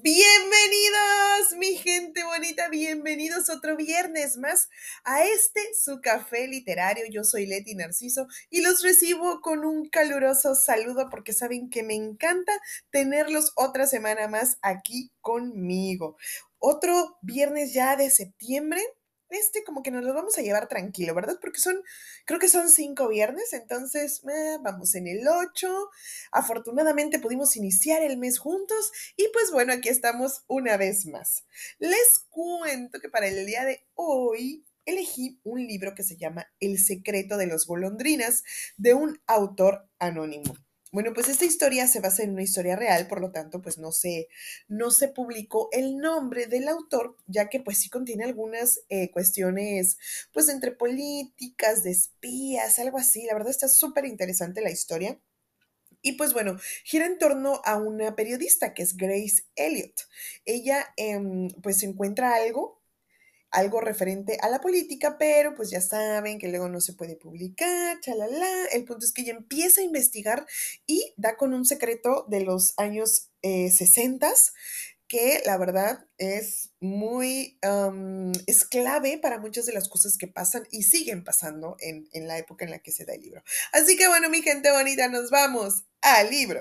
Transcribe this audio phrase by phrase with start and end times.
[0.00, 4.68] Bienvenidos, mi gente bonita, bienvenidos otro viernes más
[5.02, 7.04] a este su café literario.
[7.10, 11.94] Yo soy Leti Narciso y los recibo con un caluroso saludo porque saben que me
[11.94, 12.52] encanta
[12.90, 16.16] tenerlos otra semana más aquí conmigo.
[16.60, 18.80] Otro viernes ya de septiembre
[19.30, 21.38] este como que nos lo vamos a llevar tranquilo, ¿verdad?
[21.40, 21.82] Porque son,
[22.24, 25.90] creo que son cinco viernes, entonces eh, vamos en el 8.
[26.32, 31.44] Afortunadamente pudimos iniciar el mes juntos y pues bueno, aquí estamos una vez más.
[31.78, 36.78] Les cuento que para el día de hoy elegí un libro que se llama El
[36.78, 38.42] secreto de los golondrinas
[38.76, 40.54] de un autor anónimo.
[40.90, 43.92] Bueno, pues esta historia se basa en una historia real, por lo tanto, pues no
[43.92, 44.28] se,
[44.68, 49.98] no se publicó el nombre del autor, ya que pues sí contiene algunas eh, cuestiones,
[50.32, 53.26] pues entre políticas, de espías, algo así.
[53.26, 55.20] La verdad está súper interesante la historia.
[56.00, 60.00] Y pues bueno, gira en torno a una periodista que es Grace Elliott.
[60.46, 62.77] Ella em, pues encuentra algo
[63.50, 67.98] algo referente a la política, pero pues ya saben que luego no se puede publicar,
[68.00, 68.66] chalala.
[68.72, 70.46] El punto es que ella empieza a investigar
[70.86, 74.18] y da con un secreto de los años eh, 60
[75.08, 77.58] que la verdad es muy,
[78.46, 82.36] es clave para muchas de las cosas que pasan y siguen pasando en, en la
[82.36, 83.42] época en la que se da el libro.
[83.72, 86.60] Así que bueno, mi gente bonita, nos vamos al libro.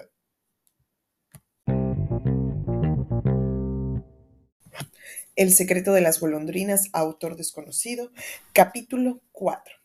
[5.38, 8.12] El secreto de las golondrinas, autor desconocido,
[8.54, 9.76] capítulo 4.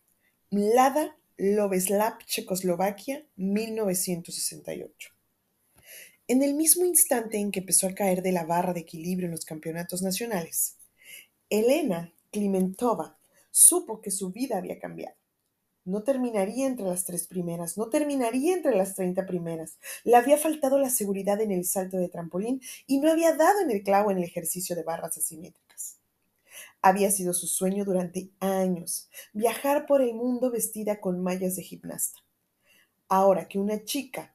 [0.51, 5.11] Mlada Loveslav, Checoslovaquia, 1968.
[6.27, 9.33] En el mismo instante en que empezó a caer de la barra de equilibrio en
[9.33, 10.79] los campeonatos nacionales,
[11.51, 13.19] Elena Klimentova
[13.51, 15.22] supo que su vida había cambiado.
[15.85, 19.79] No terminaría entre las tres primeras, no terminaría entre las treinta primeras.
[20.05, 23.71] Le había faltado la seguridad en el salto de trampolín y no había dado en
[23.71, 25.99] el clavo en el ejercicio de barras asimétricas.
[26.81, 32.21] Había sido su sueño durante años, viajar por el mundo vestida con mallas de gimnasta.
[33.09, 34.35] Ahora que una chica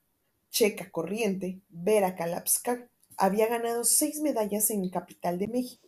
[0.49, 5.87] checa corriente, Vera Kalapska, había ganado seis medallas en Capital de México,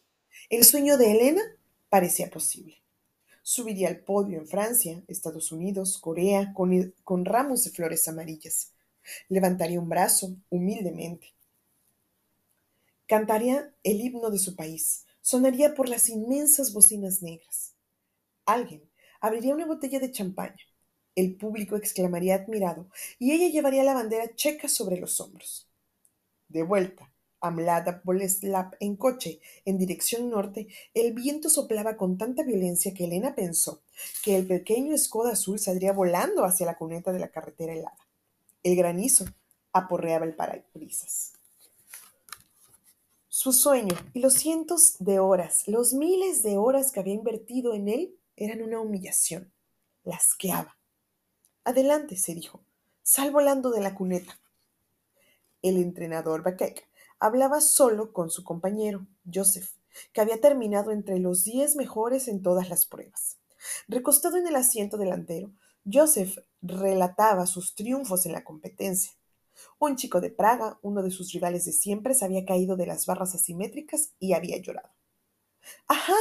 [0.49, 1.41] el sueño de Elena
[1.89, 2.78] parecía posible.
[3.51, 8.73] Subiría al podio en Francia, Estados Unidos, Corea, con, con ramos de flores amarillas.
[9.27, 11.33] Levantaría un brazo, humildemente.
[13.07, 15.07] Cantaría el himno de su país.
[15.21, 17.73] Sonaría por las inmensas bocinas negras.
[18.45, 18.87] Alguien
[19.19, 20.63] abriría una botella de champaña.
[21.15, 25.67] El público exclamaría admirado y ella llevaría la bandera checa sobre los hombros.
[26.49, 27.08] De vuelta,
[27.41, 33.35] Amlada Boleslav en coche en dirección norte, el viento soplaba con tanta violencia que Elena
[33.35, 33.81] pensó
[34.23, 37.97] que el pequeño Skoda azul saldría volando hacia la cuneta de la carretera helada.
[38.63, 39.25] El granizo
[39.71, 41.33] aporreaba el parabrisas.
[43.27, 47.87] Su sueño y los cientos de horas, los miles de horas que había invertido en
[47.87, 49.53] él, eran una humillación.
[50.03, 50.77] Lasqueaba.
[51.63, 52.61] Adelante, se dijo.
[53.01, 54.39] Sal volando de la cuneta.
[55.61, 56.88] El entrenador Bakek
[57.19, 59.71] hablaba solo con su compañero, Joseph,
[60.13, 63.37] que había terminado entre los diez mejores en todas las pruebas.
[63.87, 65.51] Recostado en el asiento delantero,
[65.91, 69.13] Joseph relataba sus triunfos en la competencia.
[69.77, 73.05] Un chico de Praga, uno de sus rivales de siempre, se había caído de las
[73.05, 74.89] barras asimétricas y había llorado.
[75.87, 76.15] ¡Ajá!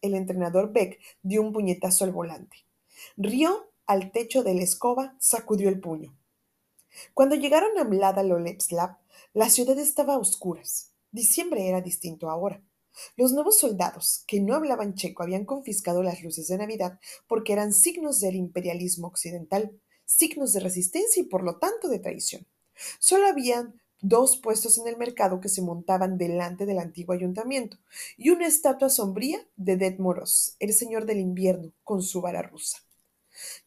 [0.00, 2.56] El entrenador Beck dio un puñetazo al volante.
[3.16, 6.16] Rió al techo de la escoba, sacudió el puño.
[7.14, 8.98] Cuando llegaron a Mlada Lolepslav,
[9.32, 10.92] la ciudad estaba a oscuras.
[11.12, 12.62] Diciembre era distinto ahora.
[13.16, 16.98] Los nuevos soldados, que no hablaban checo, habían confiscado las luces de Navidad
[17.28, 22.44] porque eran signos del imperialismo occidental, signos de resistencia y por lo tanto de traición.
[22.98, 27.78] Solo habían dos puestos en el mercado que se montaban delante del antiguo ayuntamiento
[28.16, 32.78] y una estatua sombría de Ded Moros, el señor del invierno, con su vara rusa.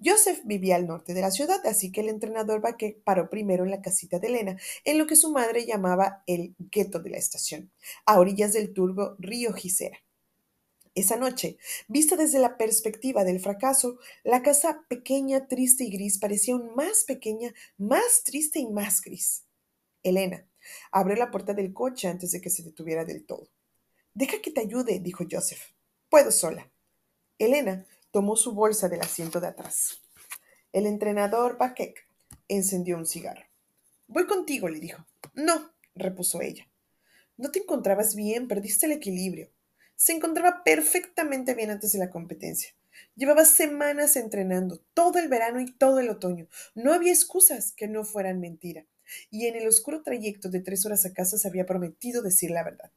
[0.03, 3.71] Joseph vivía al norte de la ciudad, así que el entrenador Baquet paró primero en
[3.71, 7.71] la casita de Elena, en lo que su madre llamaba el gueto de la estación,
[8.05, 9.97] a orillas del turbo río Gisera.
[10.95, 16.53] Esa noche, vista desde la perspectiva del fracaso, la casa pequeña, triste y gris parecía
[16.53, 19.45] aún más pequeña, más triste y más gris.
[20.03, 20.47] Elena
[20.91, 23.49] abrió la puerta del coche antes de que se detuviera del todo.
[24.13, 25.71] Deja que te ayude, dijo Joseph.
[26.09, 26.71] Puedo sola.
[27.39, 29.99] Elena tomó su bolsa del asiento de atrás.
[30.71, 32.07] El entrenador Bakek
[32.47, 33.43] encendió un cigarro.
[34.07, 35.03] Voy contigo, le dijo.
[35.33, 36.69] No, repuso ella.
[37.37, 39.49] No te encontrabas bien, perdiste el equilibrio.
[39.95, 42.75] Se encontraba perfectamente bien antes de la competencia.
[43.15, 46.47] Llevaba semanas entrenando, todo el verano y todo el otoño.
[46.75, 48.85] No había excusas que no fueran mentira.
[49.31, 52.63] Y en el oscuro trayecto de tres horas a casa se había prometido decir la
[52.63, 52.91] verdad.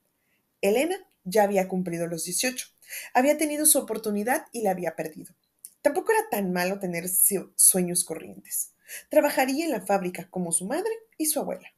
[0.61, 2.76] Elena ya había cumplido los 18.
[3.15, 5.35] Había tenido su oportunidad y la había perdido.
[5.83, 8.73] Tampoco era tan malo tener sueños corrientes.
[9.09, 11.73] Trabajaría en la fábrica como su madre y su abuela.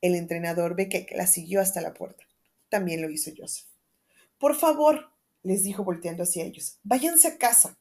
[0.00, 2.24] El entrenador Beckett la siguió hasta la puerta.
[2.68, 3.66] También lo hizo Joseph.
[4.38, 5.10] Por favor,
[5.42, 7.78] les dijo volteando hacia ellos, váyanse a casa.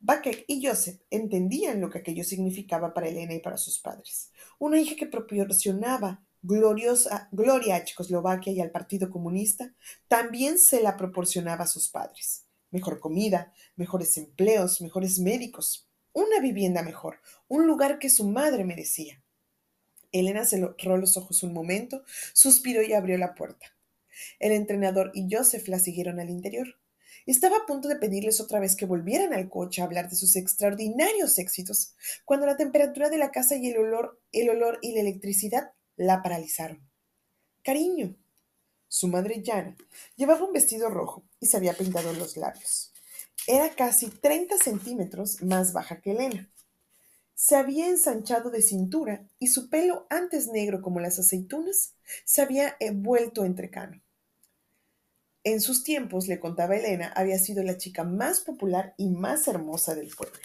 [0.00, 4.32] Beckett y Joseph entendían lo que aquello significaba para Elena y para sus padres.
[4.58, 9.74] Una hija que proporcionaba gloria a Checoslovaquia y al Partido Comunista,
[10.08, 12.46] también se la proporcionaba a sus padres.
[12.70, 19.22] Mejor comida, mejores empleos, mejores médicos, una vivienda mejor, un lugar que su madre merecía.
[20.12, 22.02] Elena cerró los ojos un momento,
[22.32, 23.66] suspiró y abrió la puerta.
[24.38, 26.78] El entrenador y Joseph la siguieron al interior.
[27.26, 30.36] Estaba a punto de pedirles otra vez que volvieran al coche a hablar de sus
[30.36, 31.94] extraordinarios éxitos,
[32.24, 36.22] cuando la temperatura de la casa y el olor, el olor y la electricidad la
[36.22, 36.80] paralizaron.
[37.62, 38.16] Cariño.
[38.88, 39.76] Su madre Jana
[40.16, 42.94] llevaba un vestido rojo y se había pintado los labios.
[43.46, 46.50] Era casi 30 centímetros más baja que Elena.
[47.34, 51.94] Se había ensanchado de cintura y su pelo, antes negro como las aceitunas,
[52.24, 54.02] se había vuelto entrecano.
[55.44, 59.94] En sus tiempos, le contaba Elena, había sido la chica más popular y más hermosa
[59.94, 60.40] del pueblo.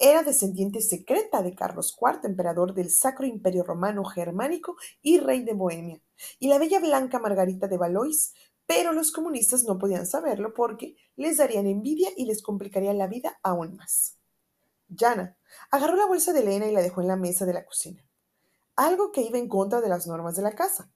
[0.00, 5.54] Era descendiente secreta de Carlos IV, emperador del Sacro Imperio Romano Germánico y rey de
[5.54, 6.00] Bohemia,
[6.38, 8.32] y la bella blanca Margarita de Valois,
[8.64, 13.40] pero los comunistas no podían saberlo porque les darían envidia y les complicaría la vida
[13.42, 14.18] aún más.
[14.94, 15.36] Jana
[15.70, 18.04] agarró la bolsa de Elena y la dejó en la mesa de la cocina,
[18.76, 20.92] algo que iba en contra de las normas de la casa.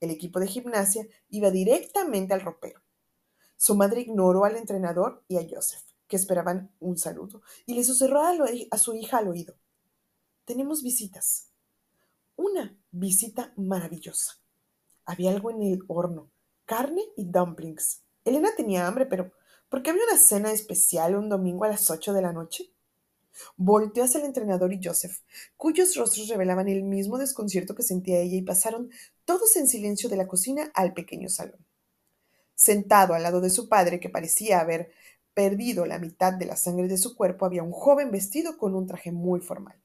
[0.00, 2.80] El equipo de gimnasia iba directamente al ropero.
[3.56, 8.22] Su madre ignoró al entrenador y a Joseph, que esperaban un saludo, y le susurró
[8.22, 9.56] a su hija al oído.
[10.44, 11.48] Tenemos visitas.
[12.36, 14.38] Una visita maravillosa.
[15.04, 16.30] Había algo en el horno,
[16.64, 18.02] carne y dumplings.
[18.24, 19.32] Elena tenía hambre, pero
[19.68, 22.70] ¿por qué había una cena especial un domingo a las ocho de la noche?
[23.56, 25.20] Volteó hacia el entrenador y Joseph,
[25.56, 28.90] cuyos rostros revelaban el mismo desconcierto que sentía ella, y pasaron
[29.24, 31.64] todos en silencio de la cocina al pequeño salón.
[32.54, 34.90] Sentado al lado de su padre, que parecía haber
[35.36, 38.86] perdido la mitad de la sangre de su cuerpo, había un joven vestido con un
[38.86, 39.78] traje muy formal.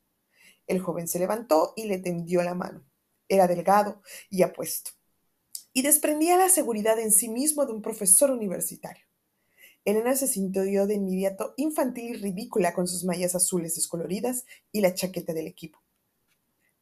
[0.66, 2.86] El joven se levantó y le tendió la mano.
[3.28, 4.92] Era delgado y apuesto,
[5.74, 9.06] y desprendía la seguridad en sí mismo de un profesor universitario.
[9.84, 14.94] Elena se sintió de inmediato infantil y ridícula con sus mallas azules descoloridas y la
[14.94, 15.84] chaqueta del equipo.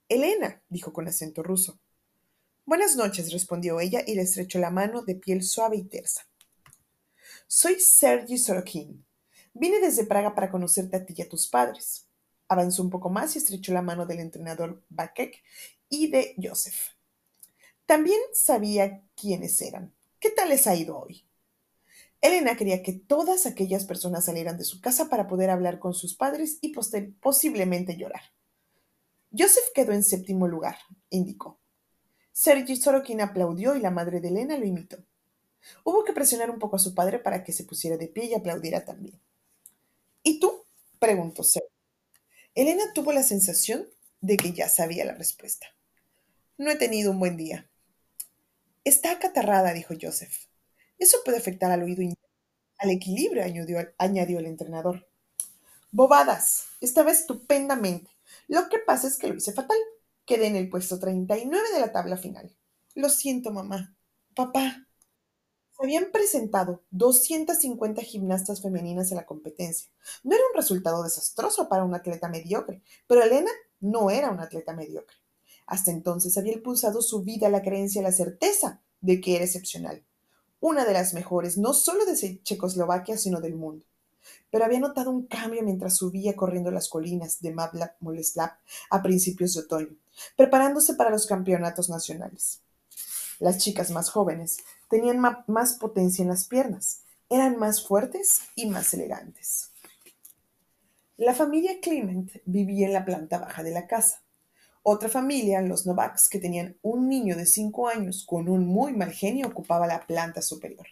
[0.09, 1.79] Elena, dijo con acento ruso.
[2.65, 6.28] Buenas noches, respondió ella y le estrechó la mano de piel suave y tersa.
[7.51, 9.03] Soy Sergi Sorokin.
[9.55, 12.07] Vine desde Praga para conocerte a ti y a tus padres.
[12.47, 15.41] Avanzó un poco más y estrechó la mano del entrenador Bakek
[15.89, 16.89] y de Joseph.
[17.87, 19.91] También sabía quiénes eran.
[20.19, 21.25] ¿Qué tal les ha ido hoy?
[22.21, 26.13] Elena quería que todas aquellas personas salieran de su casa para poder hablar con sus
[26.13, 26.75] padres y
[27.19, 28.21] posiblemente llorar.
[29.35, 30.77] Joseph quedó en séptimo lugar,
[31.09, 31.59] indicó.
[32.31, 35.03] Sergi Sorokin aplaudió y la madre de Elena lo imitó.
[35.83, 38.33] Hubo que presionar un poco a su padre para que se pusiera de pie y
[38.33, 39.19] aplaudiera también.
[40.23, 40.63] ¿Y tú?
[40.99, 41.67] preguntó Sergi.
[42.55, 43.87] Elena tuvo la sensación
[44.21, 45.67] de que ya sabía la respuesta.
[46.57, 47.69] No he tenido un buen día.
[48.83, 50.47] Está acatarrada, dijo Joseph.
[50.97, 52.03] Eso puede afectar al oído
[52.79, 53.43] al equilibrio,
[53.97, 55.07] añadió, el entrenador.
[55.91, 56.67] Bobadas.
[56.81, 58.09] Estaba estupendamente.
[58.47, 59.77] Lo que pasa es que lo hice fatal.
[60.25, 62.55] Quedé en el puesto 39 de la tabla final.
[62.95, 63.95] Lo siento, mamá.
[64.33, 64.87] Papá.
[65.79, 69.89] Se habían presentado 250 gimnastas femeninas en la competencia.
[70.23, 74.73] No era un resultado desastroso para un atleta mediocre, pero Elena no era una atleta
[74.73, 75.15] mediocre.
[75.65, 80.03] Hasta entonces había impulsado su vida la creencia y la certeza de que era excepcional
[80.59, 83.85] una de las mejores, no solo de Checoslovaquia, sino del mundo.
[84.51, 88.51] Pero había notado un cambio mientras subía corriendo las colinas de Mabla Moleslav
[88.89, 89.95] a principios de otoño,
[90.35, 92.61] preparándose para los campeonatos nacionales.
[93.39, 94.57] Las chicas más jóvenes
[94.89, 99.71] tenían más potencia en las piernas, eran más fuertes y más elegantes.
[101.15, 104.23] La familia Clement vivía en la planta baja de la casa.
[104.83, 109.11] Otra familia, los Novaks, que tenían un niño de cinco años con un muy mal
[109.11, 110.87] genio, ocupaba la planta superior.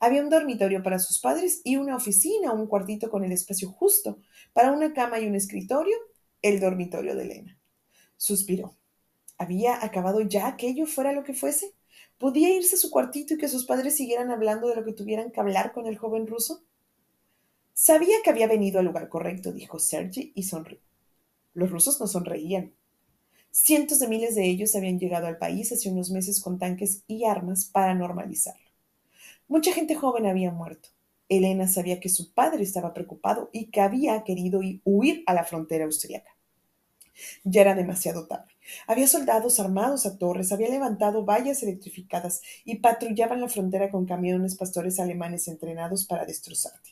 [0.00, 4.18] Había un dormitorio para sus padres y una oficina, un cuartito con el espacio justo
[4.52, 5.96] para una cama y un escritorio,
[6.42, 7.58] el dormitorio de Elena.
[8.16, 8.76] Suspiró.
[9.42, 11.74] ¿Había acabado ya aquello fuera lo que fuese?
[12.16, 15.32] ¿Podía irse a su cuartito y que sus padres siguieran hablando de lo que tuvieran
[15.32, 16.62] que hablar con el joven ruso?
[17.74, 20.78] Sabía que había venido al lugar correcto, dijo Sergi y sonrió.
[21.54, 22.72] Los rusos no sonreían.
[23.50, 27.24] Cientos de miles de ellos habían llegado al país hace unos meses con tanques y
[27.24, 28.70] armas para normalizarlo.
[29.48, 30.90] Mucha gente joven había muerto.
[31.28, 35.86] Elena sabía que su padre estaba preocupado y que había querido huir a la frontera
[35.86, 36.30] austríaca.
[37.42, 38.51] Ya era demasiado tarde.
[38.86, 44.56] Había soldados armados a torres, había levantado vallas electrificadas y patrullaban la frontera con camiones
[44.56, 46.90] pastores alemanes entrenados para destrozarte.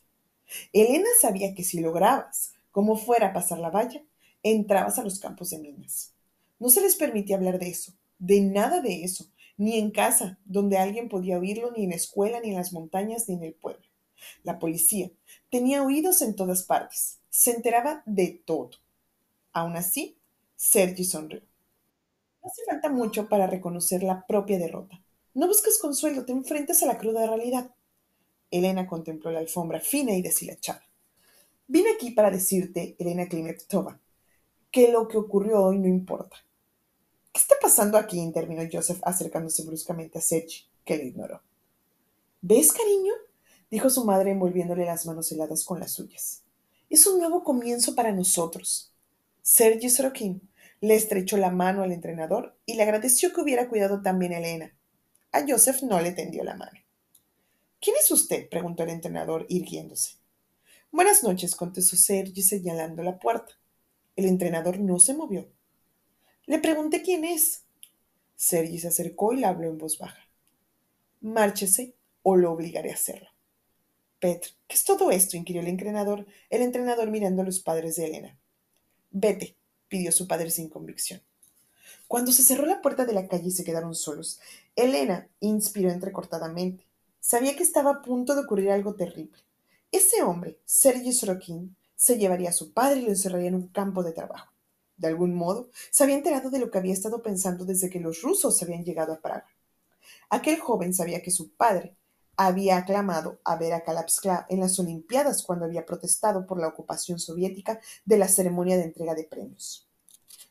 [0.73, 4.03] Elena sabía que si lograbas, como fuera, pasar la valla,
[4.43, 6.13] entrabas a los campos de minas.
[6.59, 10.79] No se les permitía hablar de eso, de nada de eso, ni en casa, donde
[10.79, 13.87] alguien podía oírlo, ni en la escuela, ni en las montañas, ni en el pueblo.
[14.43, 15.11] La policía
[15.51, 18.71] tenía oídos en todas partes, se enteraba de todo.
[19.53, 20.19] Aún así,
[20.57, 21.50] Sergi sonrió.
[22.43, 25.03] No hace falta mucho para reconocer la propia derrota.
[25.35, 27.71] No busques consuelo, te enfrentas a la cruda realidad.
[28.51, 30.83] Elena contempló la alfombra fina y deshilachada.
[31.69, 34.01] Vine aquí para decirte, Elena Klimetova,
[34.71, 36.37] que lo que ocurrió hoy no importa.
[37.33, 38.19] ¿Qué está pasando aquí?
[38.19, 41.43] intervino Joseph acercándose bruscamente a Sergi, que le ignoró.
[42.41, 43.13] ¿Ves, cariño?
[43.71, 46.43] dijo su madre envolviéndole las manos heladas con las suyas.
[46.89, 48.93] Es un nuevo comienzo para nosotros.
[49.43, 50.50] Sergi Sorokin
[50.81, 54.75] le estrechó la mano al entrenador y le agradeció que hubiera cuidado también a Elena.
[55.33, 56.79] A Joseph no le tendió la mano.
[57.81, 58.49] ¿Quién es usted?
[58.49, 60.17] preguntó el entrenador, irguiéndose.
[60.91, 63.55] Buenas noches, contestó Sergi señalando la puerta.
[64.17, 65.49] El entrenador no se movió.
[66.47, 67.65] Le pregunté quién es.
[68.35, 70.29] Sergi se acercó y le habló en voz baja.
[71.21, 73.29] Márchese o lo obligaré a hacerlo.
[74.19, 75.37] Petr, ¿qué es todo esto?
[75.37, 78.39] inquirió el entrenador, el entrenador mirando a los padres de Elena.
[79.11, 79.57] Vete,
[79.91, 81.21] pidió su padre sin convicción.
[82.09, 84.41] Cuando se cerró la puerta de la calle y se quedaron solos,
[84.75, 86.87] Elena inspiró entrecortadamente.
[87.21, 89.39] Sabía que estaba a punto de ocurrir algo terrible.
[89.93, 94.03] Ese hombre, Sergei Sorokin, se llevaría a su padre y lo encerraría en un campo
[94.03, 94.53] de trabajo.
[94.97, 98.23] De algún modo, se había enterado de lo que había estado pensando desde que los
[98.23, 99.47] rusos habían llegado a Praga.
[100.31, 101.97] Aquel joven sabía que su padre
[102.47, 107.81] había aclamado a Vera Kalapskla en las Olimpiadas cuando había protestado por la ocupación soviética
[108.05, 109.89] de la ceremonia de entrega de premios.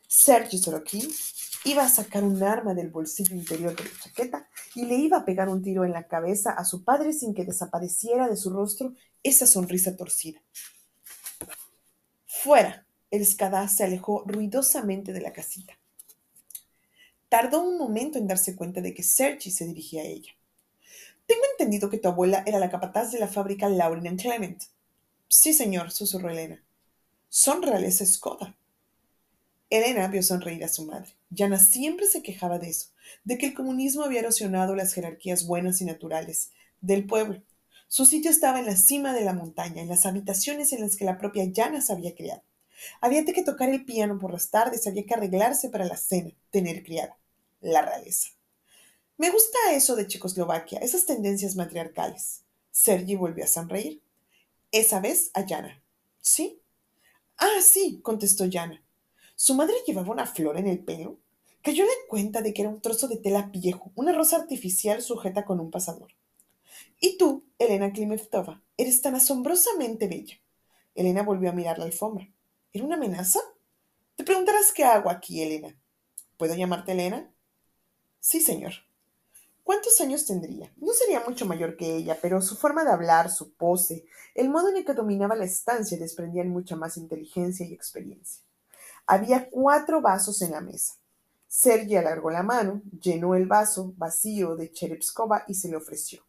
[0.07, 1.09] Sergei Sorokin
[1.65, 5.25] Iba a sacar un arma del bolsillo interior de la chaqueta y le iba a
[5.25, 8.93] pegar un tiro en la cabeza a su padre sin que desapareciera de su rostro
[9.23, 10.41] esa sonrisa torcida.
[12.25, 15.77] Fuera, el escadá se alejó ruidosamente de la casita.
[17.27, 20.38] Tardó un momento en darse cuenta de que Sergi se dirigía a ella.
[21.59, 24.63] Entendido que tu abuela era la capataz de la fábrica Lauren Clement.
[25.27, 26.63] Sí, señor, susurró Elena.
[27.27, 28.55] Son reales Skoda.
[29.69, 31.17] Elena vio sonreír a su madre.
[31.35, 32.91] Jana siempre se quejaba de eso,
[33.25, 37.43] de que el comunismo había erosionado las jerarquías buenas y naturales del pueblo.
[37.89, 41.03] Su sitio estaba en la cima de la montaña, en las habitaciones en las que
[41.03, 42.41] la propia Jana se había criado.
[43.01, 46.83] Había que tocar el piano por las tardes, había que arreglarse para la cena, tener
[46.83, 47.17] criada.
[47.59, 48.29] La realeza.
[49.19, 52.45] Me gusta eso de Checoslovaquia, esas tendencias matriarcales.
[52.71, 54.01] Sergi volvió a sonreír.
[54.71, 55.83] Esa vez a Jana.
[56.21, 56.61] ¿Sí?
[57.35, 58.81] Ah, sí, contestó Jana.
[59.35, 61.19] Su madre llevaba una flor en el pelo.
[61.61, 65.43] Cayó en cuenta de que era un trozo de tela viejo, una rosa artificial sujeta
[65.43, 66.13] con un pasador.
[67.01, 70.39] Y tú, Elena Klimeftova, eres tan asombrosamente bella.
[70.95, 72.31] Elena volvió a mirar la alfombra.
[72.71, 73.41] ¿Era una amenaza?
[74.15, 75.75] Te preguntarás qué hago aquí, Elena.
[76.37, 77.29] ¿Puedo llamarte Elena?
[78.21, 78.87] Sí, señor.
[79.69, 80.73] ¿Cuántos años tendría?
[80.77, 84.69] No sería mucho mayor que ella, pero su forma de hablar, su pose, el modo
[84.69, 88.41] en el que dominaba la estancia desprendían mucha más inteligencia y experiencia.
[89.05, 90.95] Había cuatro vasos en la mesa.
[91.47, 96.23] Sergi alargó la mano, llenó el vaso vacío de Cherepskova y se le ofreció.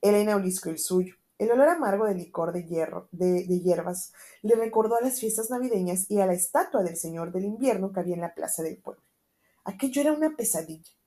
[0.00, 1.16] Elena oliscó el suyo.
[1.38, 4.12] El olor amargo del licor de, hierro, de, de, hierbas
[4.42, 7.98] le recordó a las fiestas navideñas y a la estatua del Señor del Invierno que
[7.98, 9.02] había en la plaza del pueblo.
[9.64, 10.99] Aquello era una pesadilla.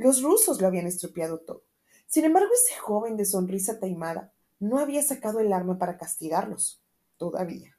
[0.00, 1.62] Los rusos lo habían estropeado todo.
[2.06, 6.80] Sin embargo, ese joven de sonrisa taimada no había sacado el arma para castigarlos.
[7.18, 7.76] Todavía.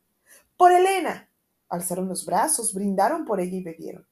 [0.56, 1.32] ¡Por Elena!
[1.68, 4.06] Alzaron los brazos, brindaron por ella y bebieron.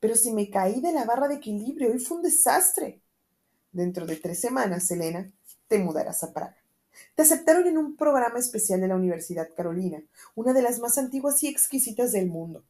[0.00, 3.00] Pero si me caí de la barra de equilibrio, hoy fue un desastre.
[3.72, 5.32] Dentro de tres semanas, Elena,
[5.66, 6.58] te mudarás a Praga.
[7.14, 10.02] Te aceptaron en un programa especial de la Universidad Carolina,
[10.34, 12.66] una de las más antiguas y exquisitas del mundo.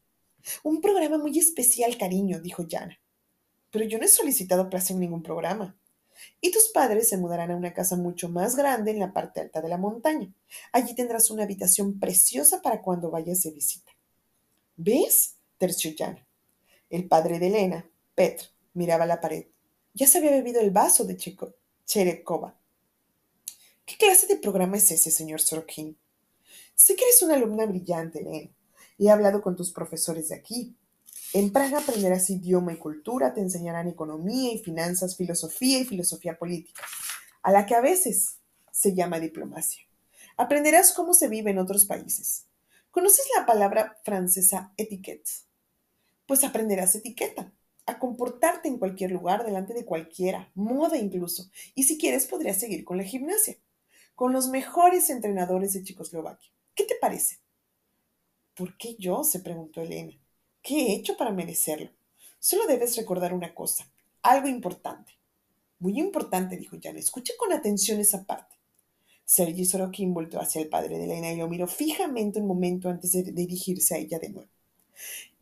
[0.63, 2.97] Un programa muy especial, cariño, dijo Jana.
[3.71, 5.77] Pero yo no he solicitado plaza en ningún programa.
[6.41, 9.61] Y tus padres se mudarán a una casa mucho más grande en la parte alta
[9.63, 10.33] de la montaña.
[10.73, 13.93] Allí tendrás una habitación preciosa para cuando vayas de visita.
[14.77, 15.37] ¿Ves?
[15.59, 16.27] terció Jana.
[16.89, 19.47] El padre de Elena, Petr, miraba la pared.
[19.95, 21.17] Ya se había bebido el vaso de
[21.85, 22.57] Cherekova.
[23.85, 25.99] ¿Qué clase de programa es ese, señor Sorokin?
[26.75, 28.51] Sé que eres una alumna brillante, Elena.
[28.99, 30.77] He hablado con tus profesores de aquí.
[31.33, 36.83] En Praga aprenderás idioma y cultura, te enseñarán economía y finanzas, filosofía y filosofía política,
[37.43, 38.39] a la que a veces
[38.73, 39.85] se llama diplomacia.
[40.37, 42.47] Aprenderás cómo se vive en otros países.
[42.91, 45.29] ¿Conoces la palabra francesa etiquette?
[46.27, 47.53] Pues aprenderás etiqueta,
[47.87, 51.49] a comportarte en cualquier lugar, delante de cualquiera, moda incluso.
[51.77, 53.57] Y si quieres, podrías seguir con la gimnasia,
[54.17, 56.51] con los mejores entrenadores de Checoslovaquia.
[56.75, 57.39] ¿Qué te parece?
[58.55, 59.23] ¿Por qué yo?
[59.23, 60.20] se preguntó Elena.
[60.63, 61.91] ¿Qué he hecho para merecerlo?
[62.39, 63.91] Solo debes recordar una cosa,
[64.23, 65.13] algo importante.
[65.79, 66.99] Muy importante, dijo Jan.
[66.99, 68.57] Escucha con atención esa parte.
[69.25, 73.13] Sergi Sorokin volvió hacia el padre de Elena y lo miró fijamente un momento antes
[73.13, 74.51] de dirigirse a ella de nuevo.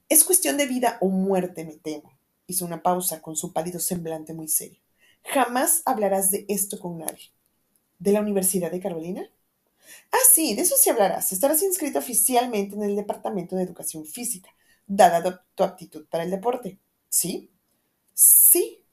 [0.08, 2.12] Es cuestión de vida o muerte, me temo.
[2.46, 4.80] Hizo una pausa con su pálido semblante muy serio.
[5.24, 7.30] Jamás hablarás de esto con nadie.
[7.98, 9.28] ¿De la Universidad de Carolina?
[10.12, 11.32] Ah, sí, de eso sí hablarás.
[11.32, 14.50] Estarás inscrito oficialmente en el Departamento de Educación Física,
[14.88, 16.80] dada tu aptitud para el deporte.
[17.08, 17.52] ¿Sí?
[18.14, 18.84] Sí.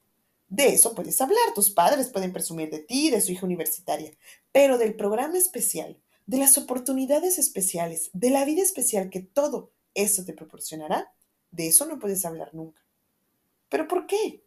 [0.48, 1.54] De eso puedes hablar.
[1.56, 4.12] Tus padres pueden presumir de ti, de su hija universitaria.
[4.52, 10.24] Pero del programa especial, de las oportunidades especiales, de la vida especial que todo eso
[10.26, 11.12] te proporcionará,
[11.52, 12.82] de eso no puedes hablar nunca.
[13.70, 14.44] ¿Pero por qué?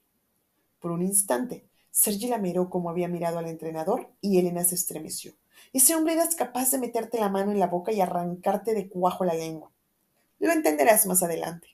[0.79, 5.35] Por un instante, Sergi la miró como había mirado al entrenador y Elena se estremeció.
[5.73, 9.25] Ese hombre eras capaz de meterte la mano en la boca y arrancarte de cuajo
[9.25, 9.73] la lengua.
[10.39, 11.69] Lo entenderás más adelante.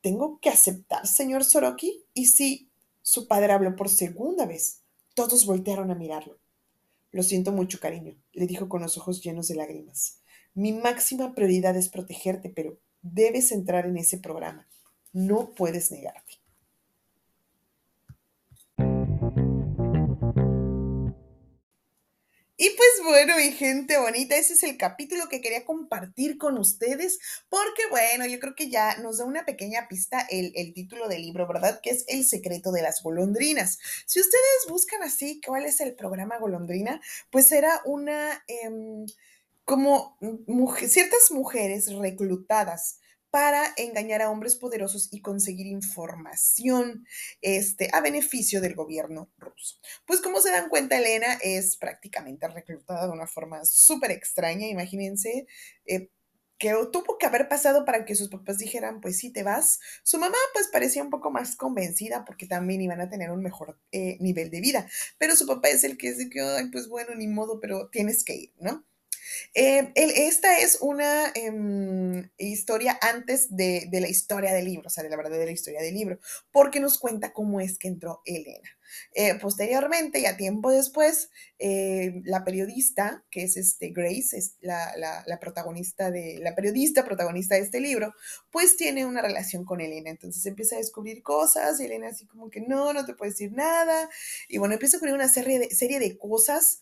[0.00, 2.04] ¿Tengo que aceptar, señor Soroki?
[2.14, 2.70] Y si
[3.02, 4.82] su padre habló por segunda vez.
[5.14, 6.38] Todos voltearon a mirarlo.
[7.10, 10.20] Lo siento mucho, cariño, le dijo con los ojos llenos de lágrimas.
[10.54, 14.68] Mi máxima prioridad es protegerte, pero debes entrar en ese programa.
[15.12, 16.34] No puedes negarte.
[22.68, 27.18] Y pues bueno, mi gente bonita, ese es el capítulo que quería compartir con ustedes,
[27.48, 31.46] porque bueno, yo creo que ya nos da una pequeña pista el, título del libro,
[31.46, 31.80] ¿verdad?
[31.82, 33.78] Que es El secreto de las golondrinas.
[34.04, 37.00] Si ustedes buscan así, ¿cuál es el programa golondrina?
[37.30, 39.06] Pues era una, em,
[39.64, 40.18] como
[40.86, 42.98] ciertas mujeres reclutadas
[43.30, 47.06] para engañar a hombres poderosos y conseguir información
[47.40, 49.76] este, a beneficio del gobierno ruso.
[50.06, 55.46] Pues como se dan cuenta, Elena es prácticamente reclutada de una forma súper extraña, imagínense.
[55.86, 56.10] Eh,
[56.58, 59.78] que tuvo que haber pasado para que sus papás dijeran, pues sí, te vas.
[60.02, 63.78] Su mamá pues parecía un poco más convencida porque también iban a tener un mejor
[63.92, 64.88] eh, nivel de vida,
[65.18, 68.34] pero su papá es el que dice que, pues bueno, ni modo, pero tienes que
[68.34, 68.84] ir, ¿no?
[69.54, 75.10] Eh, esta es una em, historia antes de, la historia del libro, o sea, de
[75.10, 76.18] la verdadera historia del libro,
[76.50, 78.68] porque nos cuenta cómo es que entró Elena.
[79.14, 85.40] Eh, posteriormente, ya tiempo después, eh, la periodista, que es este Grace, es la, la,
[85.40, 88.14] protagonista de, la periodista protagonista de este libro,
[88.50, 90.10] pues tiene una relación con Elena.
[90.10, 93.52] Entonces empieza a descubrir cosas, y Elena así como que no, no te puede decir
[93.52, 94.08] nada.
[94.48, 96.80] Y bueno, empieza a ocurrir una serie de, serie de cosas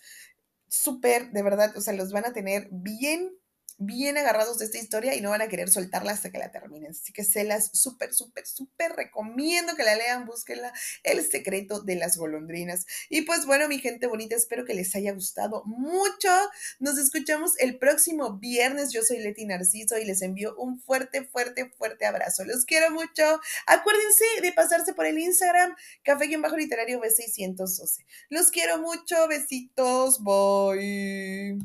[0.69, 3.31] súper, de verdad, o sea, los van a tener bien
[3.79, 6.93] bien agarrados de esta historia y no van a querer soltarla hasta que la terminen.
[6.93, 11.97] Así que se las súper, súper, súper recomiendo que la lean, búsquenla, El secreto de
[11.97, 12.87] las golondrinas.
[13.09, 16.31] Y pues bueno, mi gente bonita, espero que les haya gustado mucho.
[16.79, 18.93] Nos escuchamos el próximo viernes.
[18.93, 22.45] Yo soy Leti Narciso y les envío un fuerte, fuerte, fuerte abrazo.
[22.45, 23.41] Los quiero mucho.
[23.67, 28.05] Acuérdense de pasarse por el Instagram, café-literario B612.
[28.31, 29.29] Los quiero mucho.
[29.29, 30.23] Besitos.
[30.23, 31.59] Bye.